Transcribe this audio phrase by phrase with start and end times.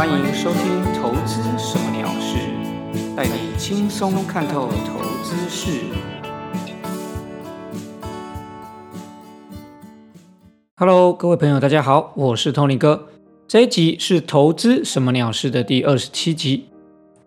[0.00, 2.38] 欢迎收听《投资什么鸟事》，
[3.14, 5.78] 带你轻松看透投资事。
[10.74, 13.08] Hello，各位朋友，大家好，我是 Tony 哥。
[13.46, 16.68] 这一集是《投资什么鸟事》的第二十七集。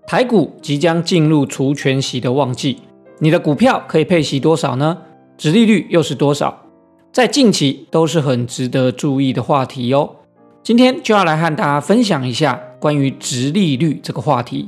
[0.08, 2.80] 台股即将进入除权息的旺季，
[3.20, 4.98] 你的股票可以配息多少呢？
[5.38, 6.64] 殖利率又是多少？
[7.12, 10.16] 在近期都是很值得注意的话题哦。
[10.64, 14.68] 今天就要来和大家分享一下关于直利率这个话题。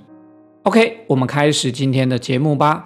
[0.63, 2.85] OK，我们开始今天的节目吧。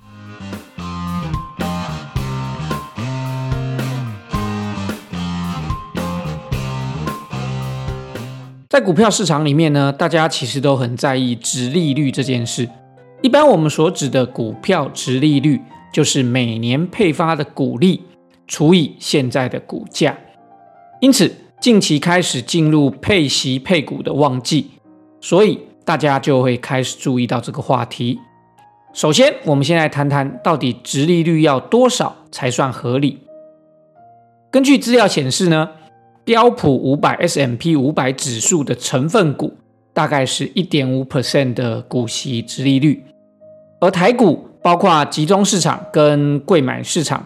[8.67, 12.67] 在股票市场里面呢，大家其实都很在意直利率这件事。
[13.21, 15.61] 一般我们所指的股票直利率，
[15.93, 18.01] 就是每年配发的股利
[18.47, 20.17] 除以现在的股价。
[20.99, 24.71] 因此，近期开始进入配息配股的旺季，
[25.21, 28.19] 所以大家就会开始注意到这个话题。
[28.93, 33.19] 首先，我们先来谈谈到底直利率要多少才算合理。
[34.51, 35.69] 根据资料显示呢，
[36.23, 39.53] 标普五百 S M P 五百指数的成分股
[39.93, 43.03] 大概是一点五 percent 的股息直利率，
[43.79, 47.25] 而台股包括集中市场跟贵买市场。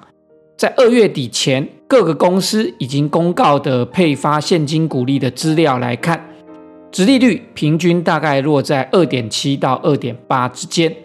[0.58, 6.22] 在二月底前，各个公司已经公告的配发现金股利的资料来看，
[6.94, 10.96] 殖利率平均大概落在二点七到二点八之间。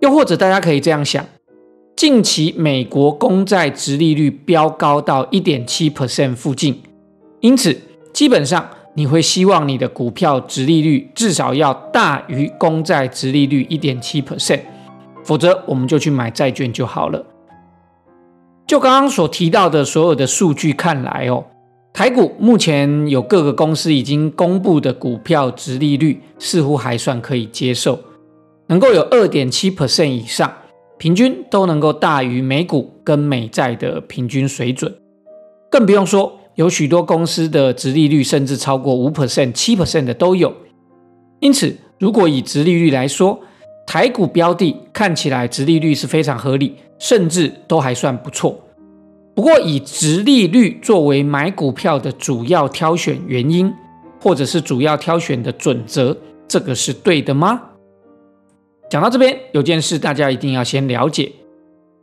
[0.00, 1.24] 又或者大家可以这样想，
[1.96, 6.82] 近期美国公债殖利率飙高到一点七 percent 附近，
[7.40, 7.74] 因此
[8.12, 14.60] 基本上你会希望你的股票殖利率至少要大于公债殖利率一点七 percent，
[15.24, 17.24] 否则我们就去买债券就好了。
[18.66, 21.46] 就刚刚所提到的所有的数据看来哦，
[21.92, 27.98] 台股目前有各个公司已经公布的股票值利率似乎还算可以接受，
[28.68, 30.50] 能够有二点七 percent 以上，
[30.98, 34.94] 平均都能够大于美股跟美债的平均水准，
[35.70, 40.52] 更不用说有许多公司的值利率甚至超过五 percent、七 percent 的都有。
[41.40, 43.38] 因此，如果以值利率来说，
[43.86, 46.76] 台股标的看起来值利率是非常合理。
[47.00, 48.60] 甚至都还算不错，
[49.40, 53.72] 不过以直利率作为买股票的主要挑选原因，
[54.20, 56.14] 或者是主要挑选的准则，
[56.46, 57.58] 这个是对的吗？
[58.90, 61.32] 讲到这边，有件事大家一定要先了解：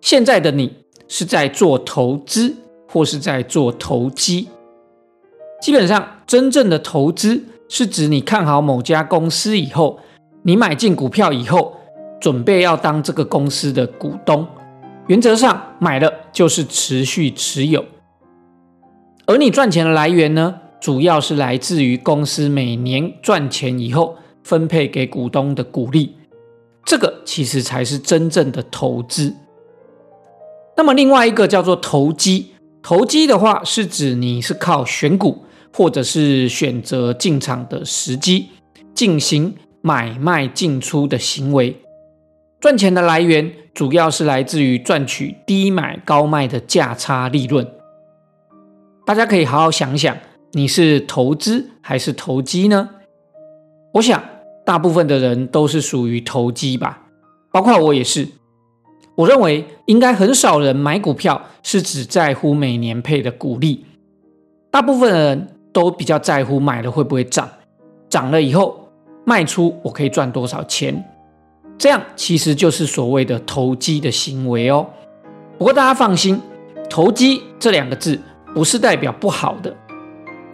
[0.01, 0.77] 现在的你
[1.07, 2.55] 是在做投资，
[2.91, 4.47] 或是在做投机？
[5.61, 9.99] 基本上，真正的投资是指你看好某家公司以后，
[10.41, 11.75] 你买进股票以后，
[12.19, 14.47] 准备要当这个公司的股东。
[15.07, 17.85] 原则上买了就是持续持有，
[19.25, 26.15] 而你赚钱的来源呢，主要是来自于公司每年赚钱以后分配给股东的股利，
[26.83, 29.33] 这个其实才是真正的投资。
[30.75, 32.51] 那么另外一个叫做投机，
[32.83, 35.43] 投机的话是指你是靠选股
[35.73, 38.49] 或者是选择进场的时机
[38.93, 41.81] 进行买卖进出的行为。
[42.67, 47.65] 赚钱的来源主要是来自于赚取低买高卖的价差利润。
[49.05, 50.17] 大家可以好好想想，
[50.51, 52.89] 你是投资还是投机呢？
[53.93, 54.21] 我想
[54.65, 57.03] 大部分的人都是属于投机吧，
[57.53, 58.27] 包括我也是。
[59.15, 63.85] 我认为应该很少人买股票是只在乎每年配的股利，
[64.69, 67.49] 大部分的人都比较在乎买了会不会涨，
[68.09, 68.89] 涨了以后
[69.23, 71.01] 卖出我可以赚多少钱。
[71.77, 74.87] 这样其实就是所谓的投机的行为哦。
[75.59, 76.41] 不过大家放心，
[76.89, 78.19] 投机这两个字
[78.53, 79.75] 不是代表不好的，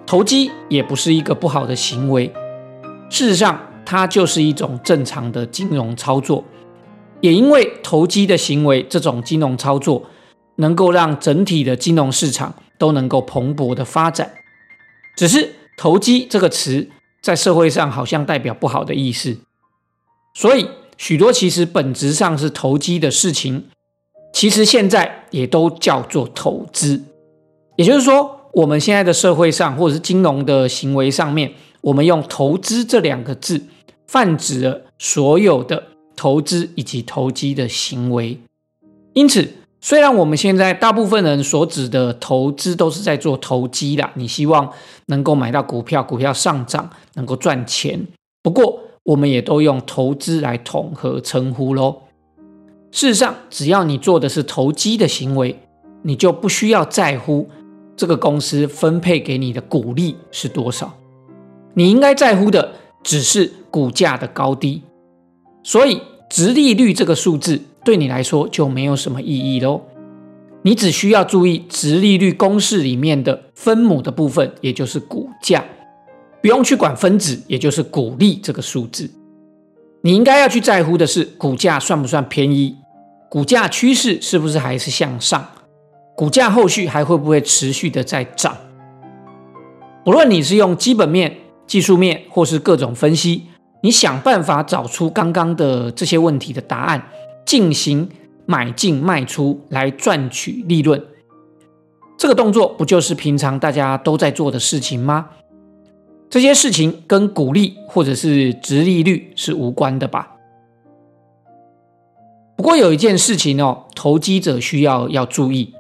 [0.06, 2.32] 投机也不是一个不好的行为。
[3.10, 6.44] 事实上，它就是一种正常的金融操作。
[7.22, 10.06] 也因为投机的行为，这种金融操作
[10.58, 14.30] 能够让整体的金融市场都能够蓬勃的发展。
[15.16, 16.90] 只是投机这个词
[17.22, 19.38] 在社会上好像代表不好的意思，
[20.34, 20.68] 所以。
[20.98, 23.66] 许多其实本质上是投机的事情，
[24.32, 27.02] 其实现在也都叫做投资。
[27.76, 31.52] 也就是说，我们现在的社会上或者是金融的行为上面，
[31.82, 33.64] 我们用“投资”这两个字
[34.06, 35.84] 泛指了所有的
[36.16, 38.40] 投资以及投机的行为。
[39.14, 44.72] 因此，虽然我们现在大部分人所指的投资都是在做投机啦，你希望
[45.08, 48.08] 能够买到股票，股票上涨能够赚钱。
[48.44, 52.04] 不过，我们也都用投资来统合称呼喽。
[52.92, 55.60] 事实上，只要你做的是投机的行为，
[56.04, 57.50] 你就不需要在乎
[57.98, 60.94] 这个公司分配给你的股利是多少。
[61.74, 62.74] 你应该在乎的
[63.04, 64.84] 只是股价的高低。
[65.64, 69.82] 所以，直利率这个数字对你来说就没有什么意义喽。
[70.62, 75.66] 你只需要注意直利率公式里面的分母的部分，也就是股价，
[76.44, 79.10] 不用去管分子，也就是股利这个数字。
[80.02, 82.76] 你应该要去在乎的是股价算不算便宜，
[83.30, 85.48] 股价趋势是不是还是向上，
[86.18, 88.58] 股价后续还会不会持续的在涨。
[90.04, 91.34] 不论你是用基本面、
[91.66, 93.44] 技术面，或是各种分析。
[93.82, 97.02] 你想办法找出刚刚的这些问题的答案，
[97.46, 98.10] 进行
[98.46, 101.02] 买进卖出来赚取利润。
[102.18, 105.30] 这个动作不就是平常大家都在做的事情吗？
[106.34, 110.32] 这些事情跟股利或者是值利率是无关的吧？
[112.56, 115.76] 不过有一件事情哦，投机者需要要注意，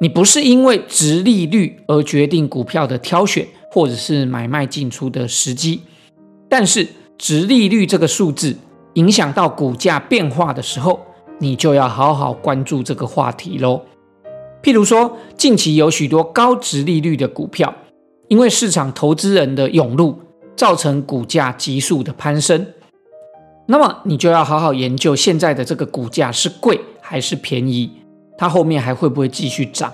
[0.00, 5.82] 你不是因为值利率而决定股票的挑选或者是买卖进出的时机，
[6.48, 6.88] 但是。
[7.18, 8.54] 值利率这个数字
[8.94, 11.00] 影响到股价变化的时候，
[11.38, 13.80] 你就要好好关注这个话题喽。
[14.62, 17.74] 譬如说，近期有许多高值利率的股票，
[18.28, 20.18] 因为市场投资人的涌入，
[20.56, 22.66] 造成股价急速的攀升。
[23.66, 27.90] 那么，你就要好好研究现在的这个股价是贵还是便宜，
[28.38, 29.92] 它后面还会不会继续涨？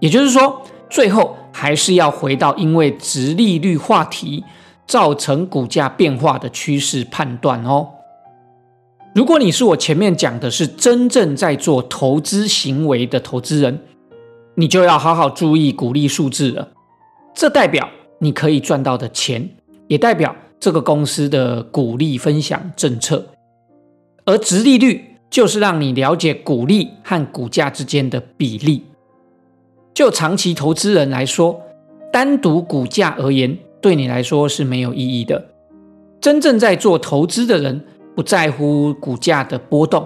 [0.00, 4.44] 也就是说，最后还是要回到因为值利率话题。
[4.88, 7.88] 造成股价变化的趋势判断哦。
[9.14, 13.80] 如果你是我前面讲的是真正在做投资行为的投资人，
[14.54, 16.68] 你就要好好注意股利数字了。
[17.38, 17.88] 这代表
[18.18, 19.48] 你可以赚到的钱，
[19.86, 23.24] 也代表这个公司的股利分享政策。
[24.24, 28.84] 而值利率就是让你了解股利和股价之间的比例。
[29.94, 31.62] 就长期投资人来说，
[32.12, 33.56] 单独股价而言。
[33.80, 35.40] 对你来说是没有意义的。
[36.20, 37.80] 真正在做投资的人
[38.16, 40.04] 不在乎股价的波动。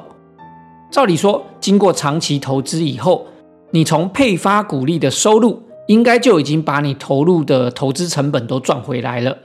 [0.90, 3.26] 照理说，经过长期投资以后，
[3.70, 9.36] 你从配发股利的收入，应该就已经把你投入的投资成本都赚回来了。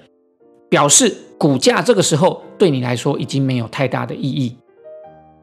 [0.69, 4.55] 表示股价这个时候对你来说已经没有太大的意义。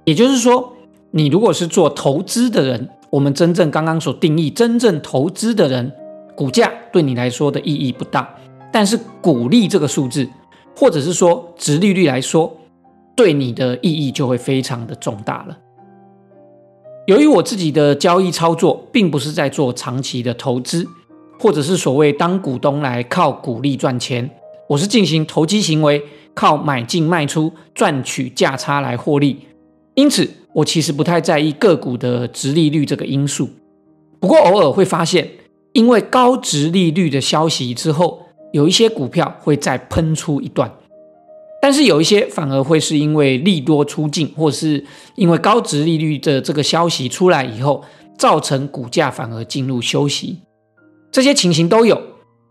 [0.05, 0.73] 也就是说，
[1.11, 5.93] 你如果是做投资的人，我们真正刚刚所定义真正投资的人，
[6.35, 8.35] 股价对你来说的意义不大。
[8.73, 10.27] 但是股利这个数字，
[10.75, 12.55] 或者是说值利率来说，
[13.15, 15.57] 对你的意义就会非常的重大了。
[17.07, 20.87] 由于我自己的交易操作，并不是在做长期的投资，
[21.39, 24.29] 或者是所谓当股东来靠股利赚钱，
[24.69, 26.03] 我是进行投机行为，
[26.33, 29.39] 靠买进卖出赚取价差来获利。
[29.95, 33.51] 因此，我其实不太在意个股的值利率这个因素。
[34.19, 35.29] 不过偶尔会发现，
[35.73, 38.21] 因为高值利率的消息之后。
[38.55, 40.73] 有一些股票会再喷出一段，
[41.65, 44.85] 但是有一些反而会是因为利多出尽，或是
[45.15, 47.83] 因为高值利率的这个消息出来以后，
[48.19, 50.41] 造成股价反而进入休息，
[51.11, 51.99] 这些情形都有。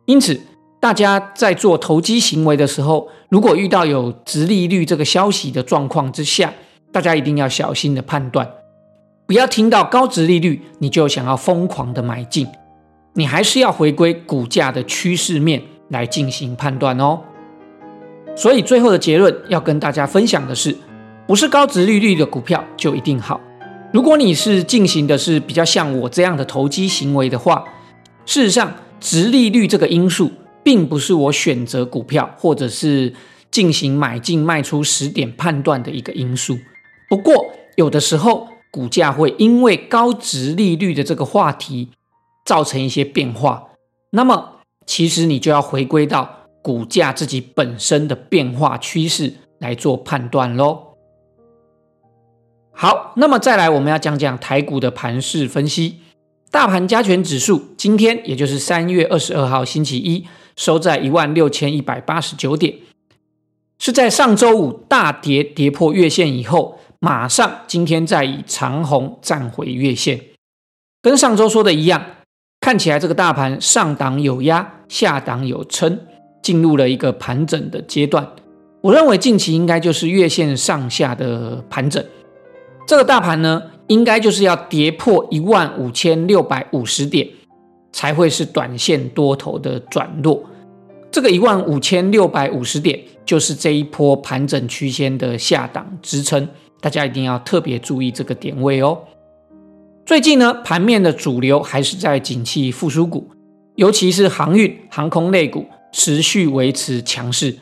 [0.08, 0.42] 因此，
[0.80, 6.52] 大家在做投机行为的时候，如果遇到有值利率这个消息的状况之下，
[6.92, 8.50] 大家一定要小心的判断，
[9.28, 12.48] 不要听到高值利率你就想要疯狂的买进，
[13.14, 15.62] 你还是要回归股价的趋势面。
[15.90, 17.20] 来进行判断哦，
[18.36, 20.76] 所以最后的结论要跟大家分享的是，
[21.28, 23.40] 不是高值利率的股票就一定好。
[23.94, 27.64] 如果你是进行的是比较像我这样的投机行为的话，
[28.26, 30.32] 事实上，值利率这个因素
[30.64, 33.14] 并不是我选择股票或者是
[33.52, 36.58] 进行买进卖出时点判断的一个因素。
[37.08, 37.34] 不过，
[37.76, 41.90] 有的时候股价会因为高值利率的这个话题
[42.46, 43.66] 造成一些变化，
[44.10, 44.50] 那么。
[44.86, 50.96] 其实你就要回归到股价自己本身的变化趋势来做判断喽。
[52.72, 56.00] 好，那么再来我们要讲讲台股的盘势分析。
[56.50, 62.76] 大盘加权指数今天也就是三月二十二号星期一收在一万六千一百八十九点，
[63.78, 70.20] 是在上周五大跌跌破月线以后，马上今天再以长红站回月线，
[71.02, 72.04] 跟上周说的一样。
[72.62, 76.00] 看起来这个大盘上档有压，下档有撑，
[76.44, 78.28] 进入了一个盘整的阶段。
[78.82, 82.04] 我认为近期应该就是月线上下的盘整。
[82.86, 87.28] 这个大盘呢，应该就是要跌破一万五千六百五十点，
[87.92, 90.44] 才会是短线多头的转弱。
[91.10, 96.46] 这个一万五千六百五十点，就是这一波盘整区间的下档支撑，
[96.82, 99.00] 大家一定要特别注意这个点位哦。
[100.06, 103.30] 最近呢，盘面的主流还是在景气复苏股，
[103.76, 107.56] 尤其是航运、航空类股持续维持强势。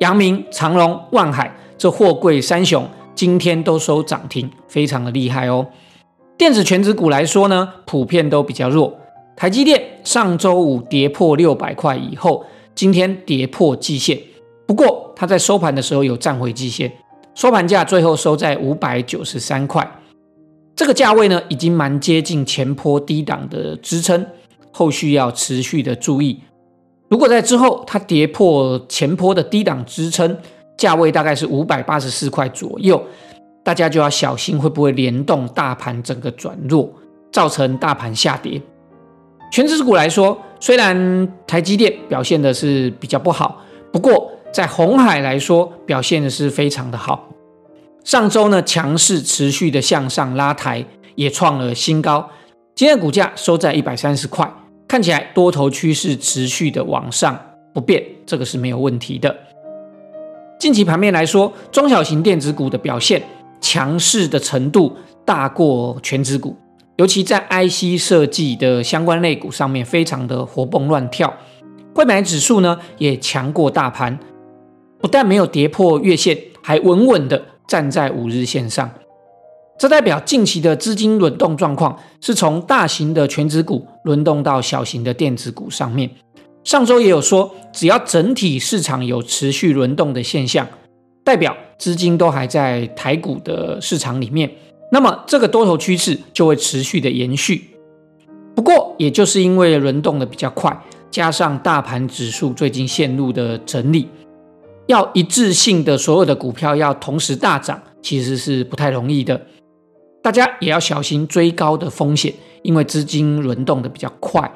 [0.00, 5.68] 阳明、长隆、万海这货柜三雄今天都收涨停，非常的厉害哦。
[6.36, 8.98] 电子全指股来说呢，普遍都比较弱。
[9.36, 14.18] 台积电上周五跌破六百块以后，今天跌破季线，
[14.66, 16.92] 不过它在收盘的时候有站回季线，
[17.34, 19.88] 收盘价最后收在五百九十三块，
[20.74, 24.26] 这个价位呢已经蛮接近前坡低档的支撑，
[24.72, 26.40] 后续要持续的注意。
[27.12, 30.34] 如果在之后它跌破前坡的低档支撑
[30.78, 33.04] 价位，大概是五百八十四块左右，
[33.62, 36.90] 大家就要小心会不会联动大盘整个转弱，
[37.30, 38.58] 造成大盘下跌。
[39.52, 43.60] 全指股来说，虽然台积电表现的是比较不好，
[43.92, 47.28] 不过在红海来说表现的是非常的好。
[48.04, 50.82] 上周呢强势持续的向上拉抬，
[51.16, 52.30] 也创了新高。
[52.74, 54.50] 今天股价收在一百三十块，
[54.92, 57.40] 看起来多头趋势持续的往上
[57.72, 59.34] 不变，这个是没有问题的。
[60.60, 63.22] 近期盘面来说，中小型电子股的表现
[63.58, 64.94] 强势的程度
[65.24, 66.54] 大过全指股。
[66.96, 71.32] 尤其在 IC 设计的相关类股上面，非常的活蹦乱跳。
[71.94, 74.18] 汇买指数呢也强过大盘，
[75.00, 78.90] 不但没有跌破月线，还稳稳的站在五日线上。
[79.78, 86.10] 这代表近期的资金轮动状况是从大型的全指股轮动到小型的电子股上面。
[86.64, 90.68] 上周也有说，只要整体市场有持续轮动的现象，
[91.24, 94.50] 代表资金都还在台股的市场里面。
[94.92, 97.64] 那么这个多头趋势就会持续的延续。
[98.54, 100.78] 不过，也就是因为轮动的比较快，
[101.10, 104.06] 加上大盘指数最近陷入的整理，
[104.86, 109.40] 要一致性的所有的股票要同时大涨，其实是不太容易的。
[110.22, 114.50] 大家也要小心追高的风险，因为资金轮动的比较快，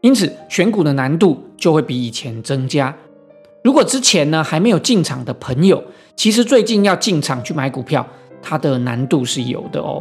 [0.00, 2.94] 因此选股的难度就会比以前增加。
[3.64, 5.82] 如果之前呢还没有进场的朋友，
[6.16, 8.06] 其实最近要进场去买股票。
[8.40, 10.00] 它的难度是有的哦，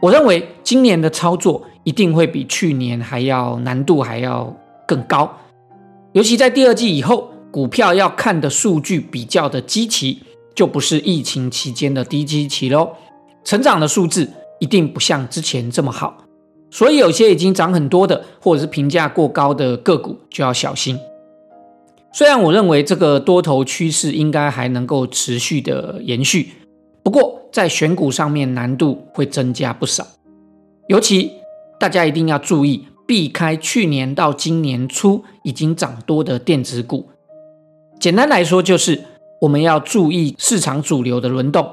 [0.00, 4.56] 我认为今年的操作一定会比去年还要难度还要
[4.88, 5.30] 更高，
[6.12, 10.22] 尤其在第二季以后，股票要看的数据比较的积极，
[10.54, 12.88] 就不是疫情期间的低基期喽，
[13.44, 14.26] 成长的数字
[14.58, 16.16] 一定不像之前这么好，
[16.72, 20.98] 所以有些已经涨很多的或者是评价过高的个股就要小心。
[22.14, 26.48] 虽然我认为这个多头趋势应该还能够持续的延续。
[27.02, 30.06] 不过，在选股上面难度会增加不少，
[30.88, 31.32] 尤其
[31.78, 37.08] 大家一定要注意，避开去年到今年初已经涨多的电子股。
[37.98, 39.02] 简单来说，就是
[39.42, 41.68] 我们要注意市场主流的轮动，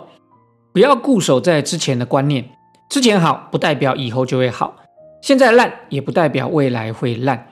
[0.73, 2.49] 不要固守在之前的观念。
[2.89, 4.75] 之前好不代表以后就会好，
[5.21, 7.47] 现在烂也不代表未来会烂，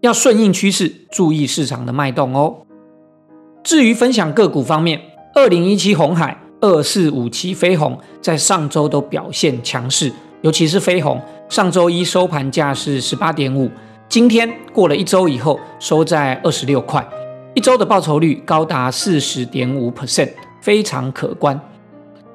[0.00, 2.66] 要顺应趋势，注意市场的脉动哦。
[3.62, 5.00] 至于分享个股方面，
[5.34, 6.36] 二零一七红海。
[6.62, 10.12] 二四五七飞鸿在上周都表现强势，
[10.42, 13.70] 尤其是飞鸿，上周一收盘价是十八点五，
[14.10, 17.02] 今天过了一周以后收在二十六块，
[17.54, 20.28] 一周的报酬率高达四十点五 percent，
[20.60, 21.58] 非常可观。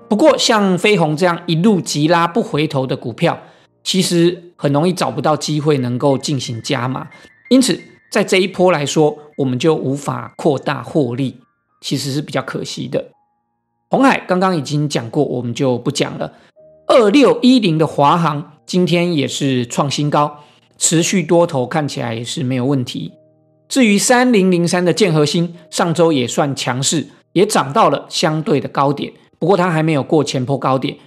[0.10, 3.38] 不过像飞鸿这样一路急拉不回头的股票，
[3.84, 7.08] 其实很容易找不到机会能够进行加码，
[7.50, 7.80] 因此
[8.12, 11.38] 在这一波来说，我们就无法扩大获利，
[11.82, 13.12] 其实是比较可惜的。
[13.90, 16.34] 红海刚刚已经讲过，我们就不讲了。
[16.88, 20.44] 二六一零的华航今天也是创新高，
[20.78, 23.14] 持续多头看起来也是没有问题。
[23.68, 30.98] 至于三零零三的建核心，上周也算强势，也涨到了相对的高点，不过它还没有过前坡高点。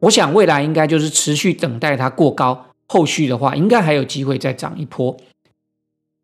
[0.00, 5.16] 我想未来应该就是持续等待它过高，后续的话应该还有机会再涨一波。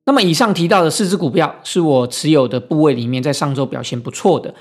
[0.07, 4.55] 那么以上提到的四只股票是我持有的部位里面，在上周表现不错的。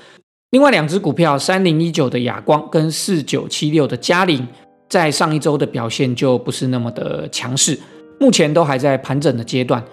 [0.50, 4.46] 另外两只股票，三零一九的亚光跟四九七六的嘉陵，
[4.88, 7.78] 在上一周的表现就不是那么的强势，
[8.18, 9.84] 目前都还在盘整的阶段。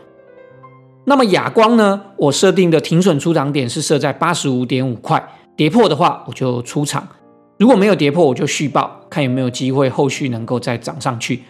[1.06, 2.02] 那么亚光呢？
[2.16, 5.22] 我设定的停损出场点是设在八十五点五块，
[5.58, 7.08] 跌破的话我就出场，
[7.58, 11.42] 如果没有跌破我就续报，看有没有机会后续能够再涨上去。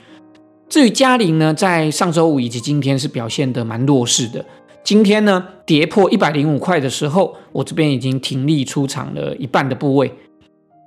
[0.71, 4.45] 至于嘉陵呢，在上周五以及今天是表现的蛮弱势的。
[4.85, 10.09] 今天呢，跌破一百零五块的时候，我这边已经停利出场了一半的部位。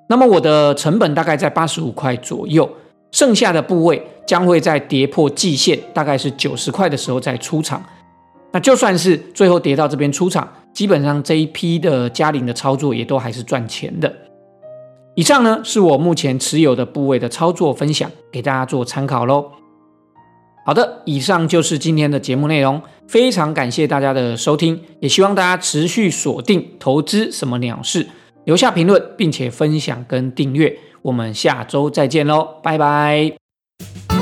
[0.08, 2.66] 那么我的成本大概在八十五块左右，
[3.12, 7.84] 剩下的部位将会在跌破季线，大概是九十块的时候再出场。
[8.52, 14.10] 那就算是最后跌到这边出场，基本上这一批的嘉陵的操作也都还是赚钱的。
[15.14, 19.44] 以上呢是我目前持有的部位的操作分享，给大家做参考喽。
[20.64, 28.08] 好的，以上就是今天的节目内容，非常感谢大家的收听，也希望大家持续锁定投资什么鸟事，
[28.44, 30.78] 留下评论，并且分享跟订阅。
[31.02, 34.13] 我们下周再见喽，拜拜。